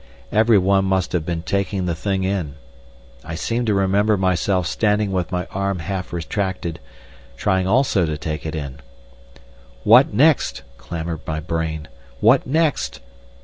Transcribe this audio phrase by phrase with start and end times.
[0.31, 2.55] Every one must have been taking the thing in.
[3.23, 6.79] I seem to remember myself standing with my arm half retracted,
[7.37, 8.79] trying also to take it in.
[9.83, 11.87] "What next?" clamoured my brain;
[12.19, 12.99] "what next?"